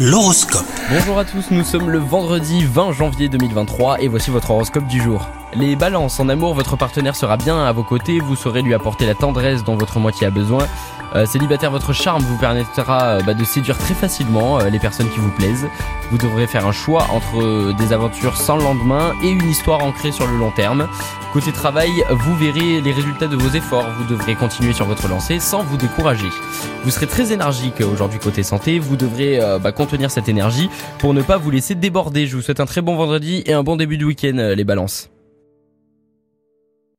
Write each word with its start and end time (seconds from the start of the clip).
L'horoscope. 0.00 0.64
Bonjour 0.92 1.18
à 1.18 1.24
tous, 1.24 1.50
nous 1.50 1.64
sommes 1.64 1.90
le 1.90 1.98
vendredi 1.98 2.64
20 2.64 2.92
janvier 2.92 3.28
2023 3.28 4.00
et 4.00 4.06
voici 4.06 4.30
votre 4.30 4.52
horoscope 4.52 4.86
du 4.86 5.02
jour. 5.02 5.26
Les 5.54 5.74
balances, 5.74 6.20
en 6.20 6.28
amour, 6.28 6.54
votre 6.54 6.76
partenaire 6.76 7.16
sera 7.16 7.36
bien 7.36 7.64
à 7.64 7.72
vos 7.72 7.82
côtés, 7.82 8.20
vous 8.20 8.36
saurez 8.36 8.62
lui 8.62 8.74
apporter 8.74 9.06
la 9.06 9.16
tendresse 9.16 9.64
dont 9.64 9.74
votre 9.74 9.98
moitié 9.98 10.28
a 10.28 10.30
besoin. 10.30 10.68
Euh, 11.16 11.26
célibataire, 11.26 11.72
votre 11.72 11.92
charme 11.92 12.22
vous 12.22 12.36
permettra 12.36 13.06
euh, 13.06 13.22
bah, 13.26 13.34
de 13.34 13.42
séduire 13.42 13.76
très 13.76 13.94
facilement 13.94 14.60
euh, 14.60 14.68
les 14.70 14.78
personnes 14.78 15.10
qui 15.10 15.18
vous 15.18 15.32
plaisent. 15.32 15.66
Vous 16.12 16.18
devrez 16.18 16.46
faire 16.46 16.64
un 16.64 16.72
choix 16.72 17.08
entre 17.10 17.72
des 17.72 17.92
aventures 17.92 18.36
sans 18.36 18.56
lendemain 18.56 19.14
et 19.24 19.30
une 19.30 19.48
histoire 19.50 19.82
ancrée 19.82 20.12
sur 20.12 20.28
le 20.28 20.36
long 20.36 20.52
terme. 20.52 20.86
Côté 21.32 21.52
travail, 21.52 21.90
vous 22.10 22.34
verrez 22.36 22.80
les 22.80 22.90
résultats 22.90 23.26
de 23.26 23.36
vos 23.36 23.50
efforts, 23.50 23.86
vous 23.98 24.04
devrez 24.04 24.34
continuer 24.34 24.72
sur 24.72 24.86
votre 24.86 25.08
lancée 25.08 25.40
sans 25.40 25.62
vous 25.62 25.76
décourager. 25.76 26.28
Vous 26.84 26.90
serez 26.90 27.06
très 27.06 27.32
énergique 27.32 27.80
aujourd'hui 27.80 28.18
côté 28.18 28.42
santé, 28.42 28.78
vous 28.78 28.96
devrez 28.96 29.38
euh, 29.38 29.58
bah, 29.58 29.72
contenir 29.72 30.10
cette 30.10 30.30
énergie 30.30 30.70
pour 30.98 31.12
ne 31.12 31.20
pas 31.20 31.36
vous 31.36 31.50
laisser 31.50 31.74
déborder. 31.74 32.26
Je 32.26 32.36
vous 32.36 32.42
souhaite 32.42 32.60
un 32.60 32.66
très 32.66 32.80
bon 32.80 32.96
vendredi 32.96 33.42
et 33.44 33.52
un 33.52 33.62
bon 33.62 33.76
début 33.76 33.98
de 33.98 34.06
week-end 34.06 34.54
les 34.56 34.64
balances. 34.64 35.10